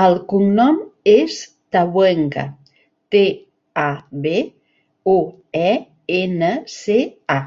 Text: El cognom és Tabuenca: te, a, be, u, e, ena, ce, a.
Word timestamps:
El 0.00 0.14
cognom 0.32 0.78
és 1.14 1.40
Tabuenca: 1.78 2.46
te, 3.16 3.24
a, 3.88 3.90
be, 4.28 4.36
u, 5.16 5.20
e, 5.66 5.74
ena, 6.24 6.54
ce, 6.80 7.02
a. 7.42 7.44